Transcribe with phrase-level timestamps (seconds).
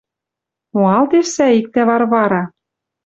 [0.73, 2.43] Моалтеш, сӓй, иктӓ Варвара.